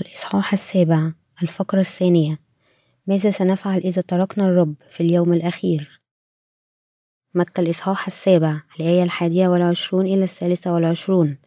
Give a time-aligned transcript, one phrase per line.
[0.00, 1.12] الإصحاح السابع
[1.42, 2.38] الفقرة الثانية
[3.06, 6.00] ماذا سنفعل إذا تركنا الرب في اليوم الأخير؟
[7.34, 11.38] متى الإصحاح السابع الآية الحادية والعشرون إلى الثالثة والعشرون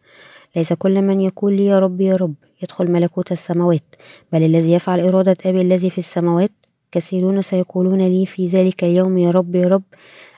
[0.56, 3.94] ليس كل من يقول لي يا رب يا رب يدخل ملكوت السماوات
[4.32, 6.52] بل الذي يفعل إرادة أبي الذي في السماوات؟
[6.92, 9.82] كثيرون سيقولون لي في ذلك اليوم يا رب يا رب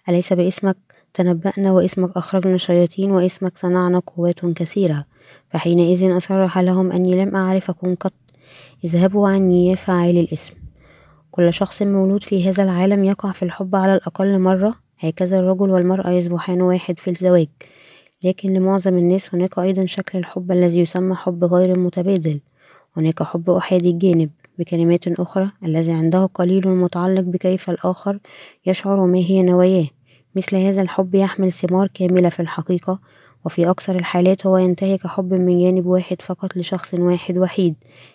[0.08, 0.76] أليس باسمك؟
[1.14, 5.04] تنبأنا واسمك أخرجنا شياطين واسمك صنعنا قوات كثيرة.
[5.50, 8.12] فحينئذ أصرح لهم أني لم أعرفكم قط
[8.84, 10.54] اذهبوا عني يا فاعلي الإثم
[11.30, 16.10] كل شخص مولود في هذا العالم يقع في الحب على الأقل مرة هكذا الرجل والمرأة
[16.10, 17.48] يصبحان واحد في الزواج.
[18.24, 22.40] لكن لمعظم الناس هناك أيضا شكل الحب الذي يسمى حب غير متبادل.
[22.96, 28.18] هناك حب أحادي الجانب بكلمات أخرى الذي عنده قليل متعلق بكيف الآخر
[28.66, 29.86] يشعر وما هي نواياه.
[30.36, 33.00] مثل هذا الحب يحمل ثمار كاملة في الحقيقة
[33.46, 37.74] وفي أكثر الحالات هو ينتهي كحب من جانب واحد فقط لشخص واحد وحيد.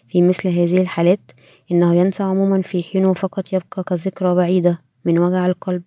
[0.09, 1.31] في مثل هذه الحالات
[1.71, 5.83] إنه ينسى عموما في حينه فقط يبقى كذكرى بعيدة من وجع القلب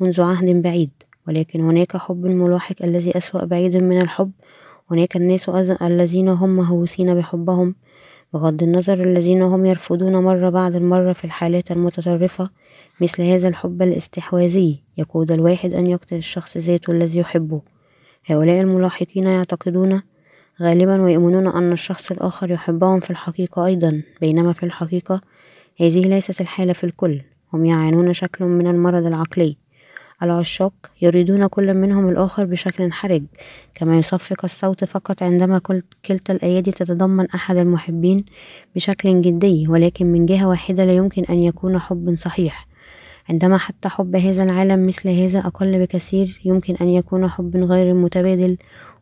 [0.00, 0.90] منذ عهد بعيد.
[1.28, 4.30] ولكن هناك حب ملاحق الذي أسوأ بعيدا من الحب.
[4.90, 5.48] هناك الناس
[5.82, 7.74] الذين هم مهووسين بحبهم.
[8.32, 12.50] بغض النظر الذين هم يرفضون مرة بعد المرة في الحالات المتطرفة
[13.00, 14.82] مثل هذا الحب الاستحواذي.
[14.96, 17.77] يقود الواحد أن يقتل الشخص ذاته الذي يحبه.
[18.30, 20.00] هؤلاء الملاحقين يعتقدون
[20.62, 25.20] غالبا ويؤمنون أن الشخص الآخر يحبهم في الحقيقة أيضا بينما في الحقيقة
[25.80, 27.20] هذه ليست الحالة في الكل
[27.52, 29.56] هم يعانون شكل من المرض العقلي.
[30.22, 33.22] العشاق يريدون كل منهم الآخر بشكل حرج
[33.74, 35.60] كما يصفق الصوت فقط عندما
[36.06, 38.24] كلتا الأيادي تتضمن أحد المحبين
[38.74, 42.67] بشكل جدي ولكن من جهة واحدة لا يمكن أن يكون حب صحيح.
[43.28, 48.56] عندما حتى حب هذا العالم مثل هذا أقل بكثير يمكن أن يكون حب غير متبادل.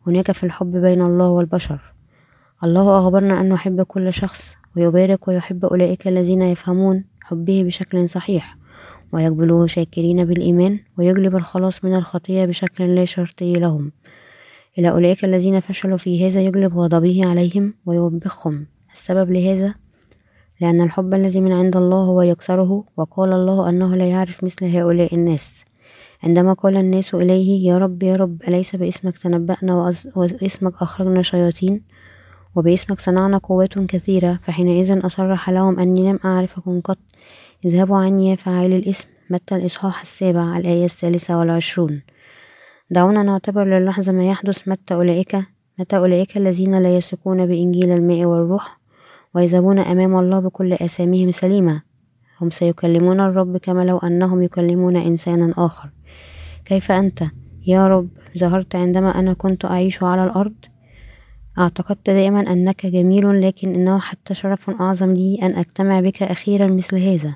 [0.07, 1.93] هناك في الحب بين الله والبشر.
[2.63, 8.57] الله أخبرنا أن نحب كل شخص ويبارك ويحب أولئك الذين يفهمون حبه بشكل صحيح
[9.11, 13.91] ويقبلوه شاكرين بالإيمان ويجلب الخلاص من الخطية بشكل لا شرطي لهم.
[14.77, 18.67] إلى أولئك الذين فشلوا في هذا يجلب غضبه عليهم ويوبخهم.
[18.93, 19.75] السبب لهذا
[20.61, 25.15] لأن الحب الذي من عند الله هو يكسره وقال الله أنه لا يعرف مثل هؤلاء
[25.15, 25.65] الناس.
[26.23, 31.81] عندما قال الناس إليه يا رب يا رب أليس باسمك تنبأنا واسمك أخرجنا شياطين؟
[32.55, 36.97] وباسمك صنعنا قوات كثيرة فحينئذ أصرح لهم أني لم أعرفكم قط.
[37.65, 39.05] اذهبوا عني يا فاعلي الاسم.
[39.29, 42.01] متى الإصحاح السابع الآية الثالثة والعشرون.
[42.89, 45.37] دعونا نعتبر للحظة ما يحدث متى أولئك
[45.79, 48.76] متى أولئك الذين لا يثقون بإنجيل الماء والروح؟
[49.37, 51.81] ويذهبون أمام الله بكل أساميهم سليمة.
[52.41, 55.89] هم سيكلمون الرب كما لو أنهم يكلمون إنسانا آخر.
[56.65, 57.23] كيف أنت؟
[57.67, 60.55] يا رب ظهرت عندما أنا كنت أعيش على الأرض.
[61.59, 66.97] أعتقدت دائما أنك جميل لكن إنه حتى شرف أعظم لي أن أجتمع بك أخيرا مثل
[66.97, 67.35] هذا.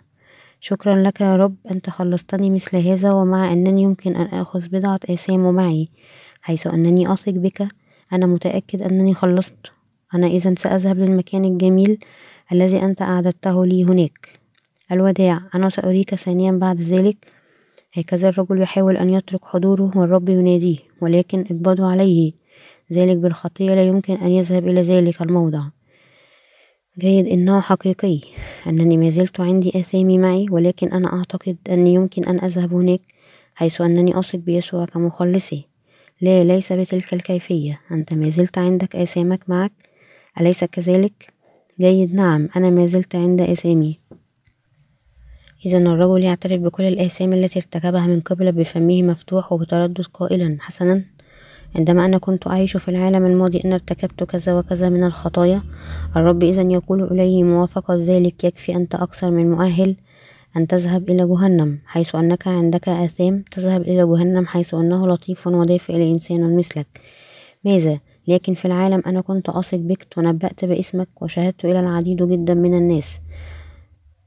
[0.60, 5.54] شكرا لك يا رب أنت خلصتني مثل هذا ومع أنني يمكن أن آخذ بضعة آثام
[5.54, 5.90] معي
[6.42, 7.68] حيث أنني أثق بك.
[8.14, 9.81] أنا متأكد أنني خلصت.
[10.16, 12.00] أنا إذا سأذهب للمكان الجميل
[12.52, 14.40] الذي أنت أعددته لي هناك.
[14.92, 17.18] الوداع أنا سأريك ثانيا بعد ذلك.
[17.94, 22.32] هكذا الرجل يحاول أن يترك حضوره والرب يناديه ولكن اقبضوا عليه.
[22.94, 25.64] ذلك بالخطية لا يمكن أن يذهب إلى ذلك الموضع.
[27.00, 28.20] جيد إنه حقيقي.
[28.68, 33.02] أنني ما زلت عندي آثامي معي ولكن أنا أعتقد أني يمكن أن أذهب هناك
[33.56, 35.68] حيث أنني أثق بيسوع كمخلصي
[36.22, 37.80] لا ليس بتلك الكيفية.
[37.92, 39.91] أنت ما زلت عندك آثامك معك
[40.40, 41.34] أليس كذلك؟
[41.80, 44.00] جيد نعم أنا ما زلت عند آثامي.
[45.66, 51.04] إذا الرجل يعترف بكل الآثام التي ارتكبها من قبل بفمه مفتوح وبتردد قائلا حسنا.
[51.76, 55.62] عندما أنا كنت أعيش في العالم الماضي أنا ارتكبت كذا وكذا من الخطايا
[56.16, 59.96] الرب إذا يقول إلي موافقة ذلك يكفي أنت أكثر من مؤهل
[60.58, 65.98] أن تذهب إلى جهنم حيث أنك عندك آثام تذهب إلى جهنم حيث أنه لطيف ودافئ
[65.98, 66.88] لإنسان مثلك.
[67.66, 72.74] ماذا؟ لكن في العالم أنا كنت أثق بك تنبأت باسمك وشاهدت إلى العديد جدا من
[72.74, 73.20] الناس.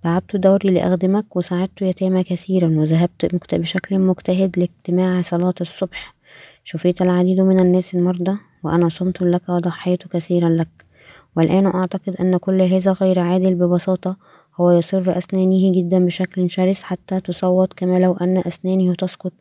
[0.04, 6.14] بعدت دوري لأخدمك وساعدت يتامى كثيرا وذهبت بشكل مجتهد لاجتماع صلاة الصبح.
[6.64, 10.84] شفيت العديد من الناس المرضى وأنا صمت لك وضحيت كثيرا لك.
[11.36, 14.16] والآن أعتقد أن كل هذا غير عادل ببساطة.
[14.60, 19.32] هو يصر أسنانه جدا بشكل شرس حتى تصوت كما لو أن أسنانه تسقط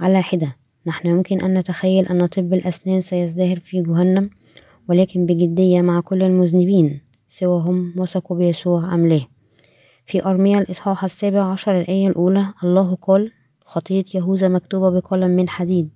[0.00, 0.59] على حدة.
[0.86, 4.30] نحن يمكن أن نتخيل أن طب الأسنان سيزدهر في جهنم
[4.88, 9.20] ولكن بجدية مع كل المذنبين سواء هم وثقوا بيسوع أم لا.
[10.06, 13.32] في أرميا الإصحاح السابع عشر الآية الأولى الله قال
[13.64, 15.88] خطية يهوذا مكتوبة بقلم من حديد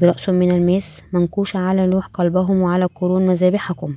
[0.00, 3.96] برأس من الماس منكوشة على لوح قلبهم وعلى قرون مذابحكم.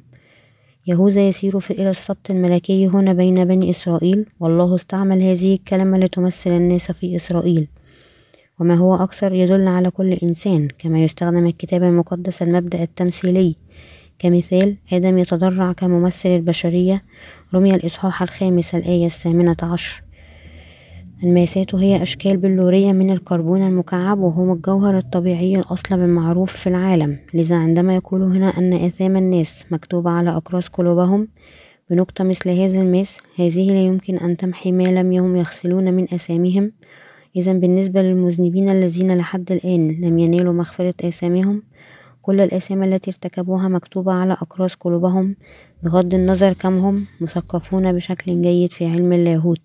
[0.88, 6.92] يهوذا يسير إلى السبط الملكي هنا بين بني إسرائيل والله استعمل هذه الكلمة لتمثل الناس
[6.92, 7.68] في إسرائيل.
[8.59, 13.56] وما هو أكثر يدل على كل إنسان كما يستخدم الكتاب المقدس المبدأ التمثيلي.
[14.19, 17.04] كمثال آدم يتضرع كممثل البشرية.
[17.54, 20.04] رمي الإصحاح الخامس الآية الثامنة عشر.
[21.24, 27.19] الماسات هي أشكال بلورية من الكربون المكعب وهو الجوهر الطبيعي الأصلب المعروف في العالم.
[27.33, 31.27] لذا عندما يقول هنا أن آثام الناس مكتوبة على أقراص قلوبهم
[31.89, 36.71] بنقطة مثل هذا الماس هذه لا يمكن أن تمحي ما لم يهم يغسلون من أثامهم.
[37.38, 41.63] إذا بالنسبة للمذنبين الذين لحد الآن لم ينالوا مغفرة آثامهم
[42.22, 45.36] كل الآثام التي ارتكبوها مكتوبة على أقراص قلوبهم
[45.84, 49.62] بغض النظر كم هم مثقفون بشكل جيد في علم اللاهوت.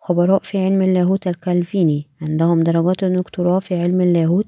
[0.00, 4.46] خبراء في علم اللاهوت الكالفيني عندهم درجات الدكتوراه في علم اللاهوت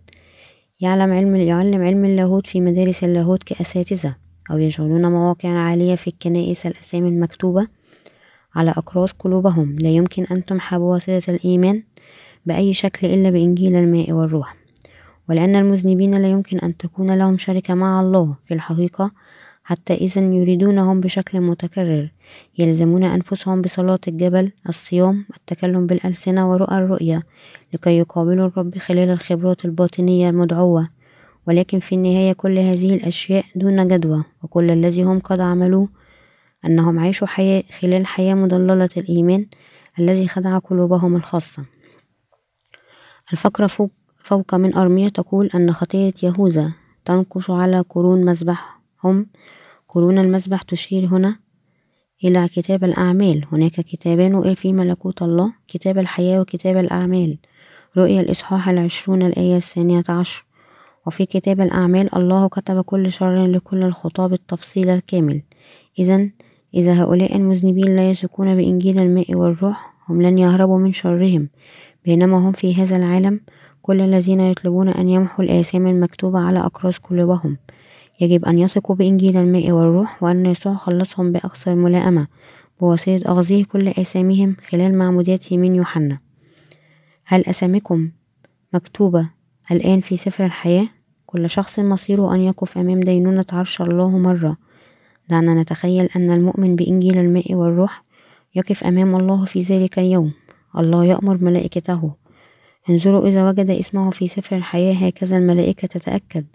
[0.80, 4.16] يعلم علم يعلم علم اللاهوت في مدارس اللاهوت كأساتذة
[4.50, 7.66] أو يشغلون مواقع عالية في الكنائس الأسامي المكتوبة
[8.54, 9.76] على أقراص قلوبهم.
[9.78, 11.82] لا يمكن أن تمحى بواسطة الإيمان
[12.46, 14.56] بأي شكل إلا بإنجيل الماء والروح.
[15.28, 19.10] ولأن المذنبين لا يمكن أن تكون لهم شركة مع الله في الحقيقة
[19.64, 22.08] حتى إذا يريدونهم بشكل متكرر
[22.58, 27.22] يلزمون أنفسهم بصلاة الجبل الصيام التكلم بالألسنة ورؤى الرؤية
[27.74, 30.88] لكي يقابلوا الرب خلال الخبرات الباطنية المدعوة.
[31.46, 35.88] ولكن في النهاية كل هذه الأشياء دون جدوى وكل الذي هم قد عملوه
[36.66, 39.46] أنهم عاشوا حياة خلال حياة مضللة الإيمان
[39.98, 41.64] الذي خدع قلوبهم الخاصة.
[43.32, 46.72] الفقرة فوق, فوق من أرمية تقول أن خطية يهوذا
[47.04, 49.26] تنقش على قرون مذبحهم.
[49.88, 51.36] قرون المذبح تشير هنا
[52.24, 53.44] إلى كتاب الأعمال.
[53.52, 57.38] هناك كتابان في ملكوت الله كتاب الحياة وكتاب الأعمال.
[57.96, 60.44] رؤيا الإصحاح العشرون الآية الثانية عشر.
[61.06, 65.42] وفي كتاب الأعمال الله كتب كل شر لكل الخطاب التفصيل الكامل.
[65.98, 66.30] إذا
[66.74, 71.48] إذا هؤلاء المذنبين لا يثقون بإنجيل الماء والروح هم لن يهربوا من شرهم.
[72.04, 73.40] بينما هم في هذا العالم
[73.82, 77.56] كل الذين يطلبون أن يمحوا الآثام المكتوبة على أقراص قلوبهم.
[78.20, 82.26] يجب أن يثقوا بإنجيل الماء والروح وأن يسوع خلصهم بأقصى الملائمة.
[82.80, 86.18] بواسطة أخذه كل آثامهم خلال معموديته من يوحنا.
[87.26, 88.10] هل أسامكم
[88.74, 89.28] مكتوبة
[89.70, 90.88] الآن في سفر الحياة؟
[91.26, 94.56] كل شخص مصيره أن يقف أمام دينونة عرش الله مرة.
[95.28, 98.04] دعنا نتخيل أن المؤمن بإنجيل الماء والروح
[98.54, 100.32] يقف أمام الله في ذلك اليوم.
[100.78, 102.14] الله يأمر ملائكته.
[102.90, 106.46] انظروا إذا وجد اسمه في سفر الحياة هكذا الملائكة تتأكد.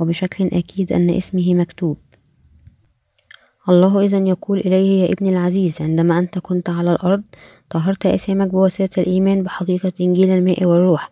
[0.00, 1.96] وبشكل أكيد أن اسمه مكتوب.
[3.68, 7.22] الله إذا يقول إليه يا ابني العزيز عندما أنت كنت على الأرض
[7.70, 11.10] طهرت أسامك بواسطة الإيمان بحقيقة إنجيل الماء والروح.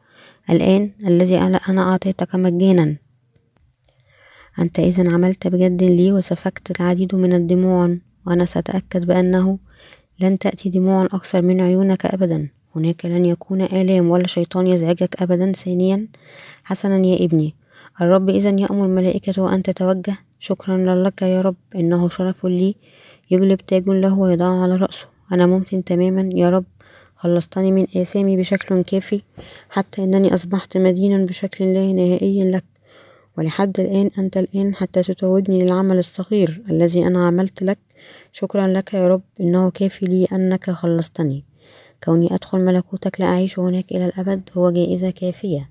[0.50, 2.96] الآن الذي أنا أعطيتك مجانا.
[4.58, 7.96] أنت إذا عملت بجد لي وسفكت العديد من الدموع
[8.26, 9.58] وأنا سأتأكد بأنه
[10.20, 12.48] لن تأتي دموع أكثر من عيونك أبدا.
[12.76, 16.06] هناك لن يكون آلام ولا شيطان يزعجك أبدا ثانيا.
[16.64, 17.54] حسنا يا ابني.
[18.02, 20.16] الرب إذا يأمر ملائكته أن تتوجه.
[20.40, 21.56] شكرا لك يا رب.
[21.74, 22.74] إنه شرف لي.
[23.30, 25.06] يجلب تاج له ويضعه على رأسه.
[25.32, 26.64] أنا ممكن تماما يا رب.
[27.16, 29.22] خلصتني من آثامي بشكل كافي.
[29.70, 32.64] حتى أنني أصبحت مدينا بشكل لا نهائي لك.
[33.38, 37.78] ولحد الآن أنت الآن حتى تتوجني للعمل الصغير الذي أنا عملت لك.
[38.32, 41.44] شكرا لك يا رب إنه كافي لي أنك خلصتني.
[42.04, 45.70] كوني أدخل ملكوتك لأعيش هناك إلى الأبد هو جائزة كافية.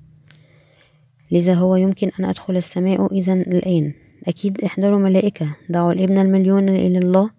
[1.31, 3.93] لذا هو يمكن أن أدخل السماء إذا الآن.
[4.27, 7.29] أكيد احضروا ملائكة دعوا الابن المليون إلى الله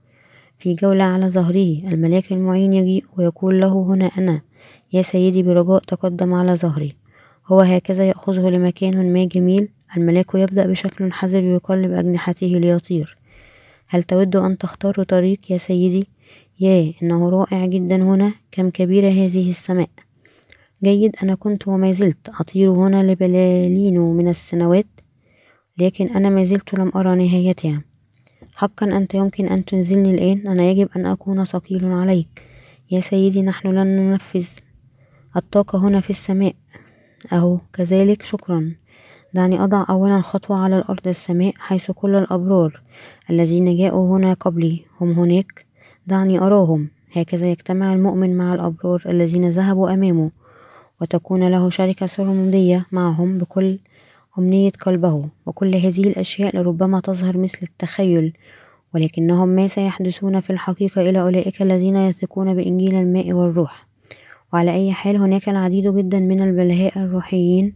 [0.59, 1.83] في جولة على ظهره.
[1.89, 4.41] الملاك المعين يجيء ويقول له هنا أنا
[4.93, 6.97] يا سيدي برجاء تقدم على ظهري.
[7.47, 9.69] هو هكذا يأخذه لمكان ما جميل.
[9.97, 13.18] الملاك يبدأ بشكل حذر يقلب أجنحته ليطير.
[13.89, 16.09] هل تود أن تختار طريق يا سيدي؟
[16.61, 19.89] ياه إنه رائع جدا هنا كم كبيرة هذه السماء.
[20.85, 24.87] جيد أنا كنت وما زلت أطير هنا لبلالين من السنوات
[25.79, 27.83] لكن أنا ما زلت لم أرى نهايتها.
[28.55, 32.43] حقا أنت يمكن أن تنزلني الآن أنا يجب أن أكون ثقيل عليك.
[32.91, 34.47] يا سيدي نحن لن ننفذ
[35.37, 36.55] الطاقة هنا في السماء.
[37.33, 38.75] أهو كذلك شكرا.
[39.35, 42.83] دعني أضع أولا خطوة على الأرض السماء حيث كل الأبرار
[43.31, 45.67] الذين جاءوا هنا قبلي هم هناك.
[46.07, 46.89] دعني أراهم.
[47.13, 50.31] هكذا يجتمع المؤمن مع الأبرار الذين ذهبوا أمامه
[51.01, 53.79] وتكون له شركة سرمدية معهم بكل
[54.39, 55.29] أمنية قلبه.
[55.47, 58.33] وكل هذه الأشياء لربما تظهر مثل التخيل
[58.95, 63.89] ولكنهم ما سيحدثون في الحقيقة إلى أولئك الذين يثقون بإنجيل الماء والروح.
[64.53, 67.75] وعلى أي حال هناك العديد جدا من البلهاء الروحيين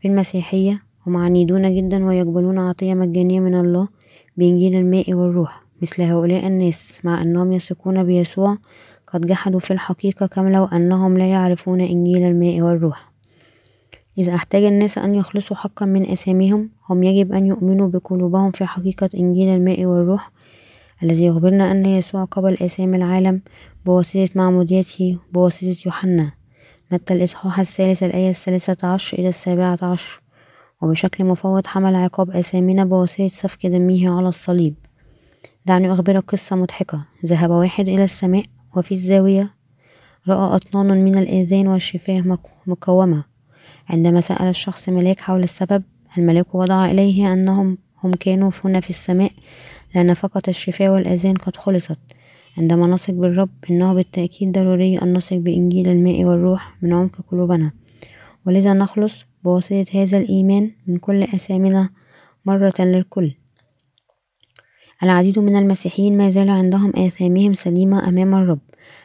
[0.00, 3.88] في المسيحية هم عنيدون جدا ويقبلون عطية مجانية من الله
[4.36, 8.58] بإنجيل الماء والروح مثل هؤلاء الناس مع أنهم يثقون بيسوع
[9.06, 13.10] قد جحدوا في الحقيقة كما لو أنهم لا يعرفون إنجيل الماء والروح.
[14.18, 19.10] إذا أحتاج الناس أن يخلصوا حقا من أثامهم هم يجب أن يؤمنوا بقلوبهم في حقيقة
[19.14, 20.30] إنجيل الماء والروح
[21.02, 23.40] الذي يخبرنا أن يسوع قبل آثام العالم
[23.86, 26.32] بواسطة معموديته بواسطة يوحنا.
[26.92, 30.19] متى الإصحاح الثالث الآية الثالثة عشر إلى السابعة عشر.
[30.80, 34.74] وبشكل مفوض حمل عقاب آثامنا بواسطة سفك دمه على الصليب.
[35.66, 37.04] دعني أخبرك قصة مضحكة.
[37.26, 38.42] ذهب واحد إلى السماء
[38.76, 39.54] وفي الزاوية
[40.28, 43.24] رأى أطنان من الآذان والشفاه مقومة
[43.90, 45.82] عندما سأل الشخص ملاك حول السبب
[46.18, 49.32] الملاك وضع إليه أنهم هم كانوا هنا في السماء
[49.94, 51.98] لأن فقط الشفاء والأذان قد خلصت.
[52.58, 57.72] عندما نثق بالرب إنه بالتأكيد ضروري أن نثق بإنجيل الماء والروح من عمق قلوبنا.
[58.46, 61.90] ولذا نخلص بواسطة هذا الإيمان من كل أثامنا
[62.46, 63.34] مرة للكل.
[65.02, 68.58] العديد من المسيحيين ما زال عندهم آثامهم سليمة أمام الرب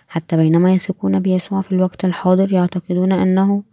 [0.07, 3.63] حتى بينما يثقون بيسوع في الوقت الحاضر يعتقدون أنه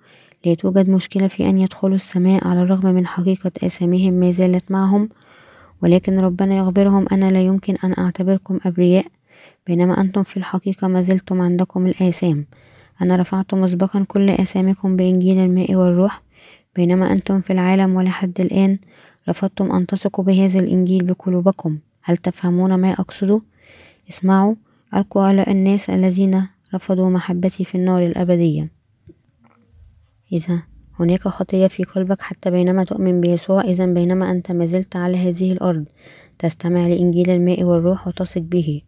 [0.47, 5.09] لا توجد مشكلة في أن يدخلوا السماء على الرغم من حقيقة آثامهم ما زالت معهم
[5.83, 9.07] ولكن ربنا يخبرهم أنا لا يمكن أن أعتبركم أبرياء
[9.67, 12.47] بينما أنتم في الحقيقة ما زلتم عندكم الآثام.
[13.03, 16.23] أنا رفعت مسبقا كل آثامكم بإنجيل الماء والروح
[16.77, 18.79] بينما أنتم في العالم ولحد الآن
[19.29, 21.79] رفضتم أن تثقوا بهذا الإنجيل بقلوبكم.
[22.03, 23.41] هل تفهمون ما أقصده؟
[24.09, 24.55] اسمعوا.
[24.95, 28.73] ألقوا على الناس الذين رفضوا محبتي في النار الأبدية.
[30.33, 30.63] إذا
[31.01, 35.53] هناك خطية في قلبك حتى بينما تؤمن بيسوع إذا بينما أنت ما زلت على هذه
[35.53, 35.85] الأرض
[36.39, 38.83] تستمع لإنجيل الماء والروح وتثق به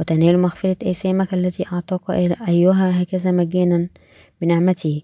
[0.00, 2.10] وتنال مغفرة آثامك التي أعطاك
[2.48, 3.88] أيها هكذا مجانا
[4.40, 5.02] بنعمته.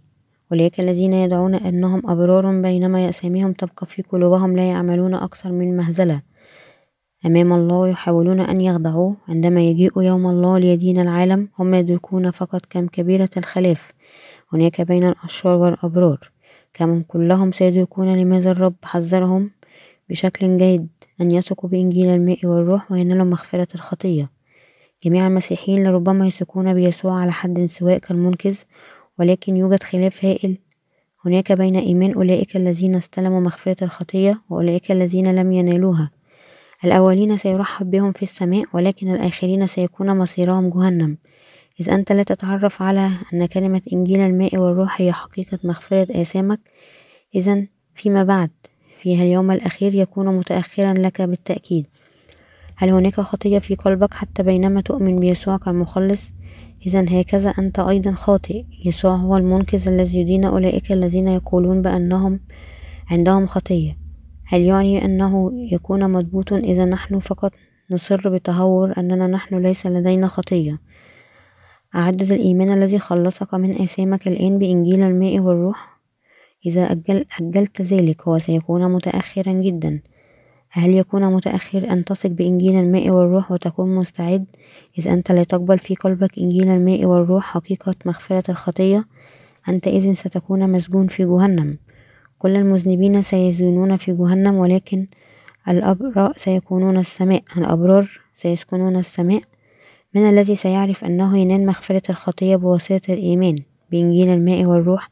[0.52, 6.22] أولئك الذين يدعون أنهم أبرار بينما يأسامهم تبقى في قلوبهم لا يعملون أكثر من مهزلة.
[7.26, 12.86] أمام الله يحاولون أن يخدعوه عندما يجيء يوم الله ليدين العالم هم يدركون فقط كم
[12.86, 13.92] كبيرة الخلاف.
[14.52, 16.30] هناك بين الأشرار والأبرار.
[16.74, 19.50] كم كلهم سيدركون لماذا الرب حذرهم؟
[20.08, 20.88] بشكل جيد
[21.20, 24.30] أن يثقوا بإنجيل الماء والروح وينالوا مغفرة الخطية.
[25.04, 28.62] جميع المسيحيين لربما يثقون بيسوع على حد سواء كالمنقذ
[29.18, 30.58] ولكن يوجد خلاف هائل.
[31.24, 36.10] هناك بين إيمان أولئك الذين استلموا مغفرة الخطية وأولئك الذين لم ينالوها.
[36.84, 41.18] الأولين سيرحب بهم في السماء ولكن الآخرين سيكون مصيرهم جهنم.
[41.80, 46.60] إذ أنت لا تتعرف على أن كلمة إنجيل الماء والروح هي حقيقة مغفرة آثامك.
[47.34, 48.50] إذا فيما بعد
[48.96, 51.86] في اليوم الأخير يكون متأخرا لك بالتأكيد.
[52.76, 56.32] هل هناك خطية في قلبك حتى بينما تؤمن بيسوع كمخلص
[56.86, 58.64] إذا هكذا أنت أيضا خاطئ.
[58.84, 62.40] يسوع هو المنقذ الذي يدين أولئك الذين يقولون بأنهم
[63.10, 63.98] عندهم خطية.
[64.44, 67.52] هل يعني أنه يكون مضبوط إذا نحن فقط
[67.90, 70.78] نصر بتهور أننا نحن ليس لدينا خطية؟
[71.94, 76.00] أعدد الإيمان الذي خلصك من آثامك الآن بإنجيل الماء والروح.
[76.66, 80.00] إذا أجل أجلت ذلك هو سيكون متأخرا جدا.
[80.78, 84.46] هل يكون متأخر أن تثق بإنجيل الماء والروح وتكون مستعد؟
[84.98, 89.04] إذا أنت لا تقبل في قلبك إنجيل الماء والروح حقيقة مغفرة الخطية
[89.68, 91.78] أنت إذن ستكون مسجون في جهنم.
[92.38, 95.06] كل المذنبين سيسجنون في جهنم ولكن
[95.68, 97.42] الأبرار سيكونون السماء.
[97.56, 99.42] الأبرار سيسكنون السماء.
[100.14, 103.56] من الذي سيعرف أنه ينال مغفرة الخطية بواسطة الإيمان
[103.90, 105.10] بإنجيل الماء والروح؟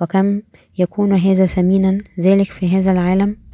[0.00, 0.42] وكم
[0.78, 3.45] يكون هذا ثمينا؟ ذلك في هذا العالم.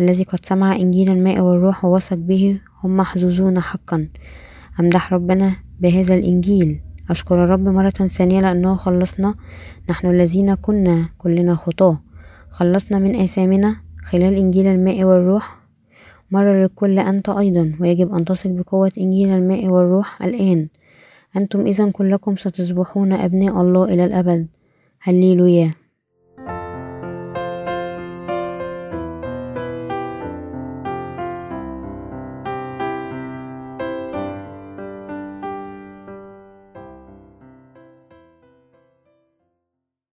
[0.00, 4.08] الذي قد سمع إنجيل الماء والروح ووثق به هم محظوظون حقا.
[4.80, 6.80] أمدح ربنا بهذا الإنجيل.
[7.10, 9.34] أشكر الرب مرة ثانية لأنه خلصنا.
[9.90, 12.00] نحن الذين كنا كلنا خطاة.
[12.50, 15.56] خلصنا من آثامنا خلال إنجيل الماء والروح.
[16.30, 20.68] مرة للكل أنت أيضا ويجب أن تثق بقوة إنجيل الماء والروح الآن.
[21.36, 24.46] أنتم إذا كلكم ستصبحون أبناء الله إلى الأبد.
[25.00, 25.85] هللويا.